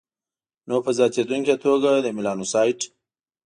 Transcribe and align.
نو 0.67 0.75
په 0.85 0.91
زیاتېدونکي 0.97 1.55
توګه 1.65 1.89
د 2.05 2.07
میلانوسایټ 2.17 2.79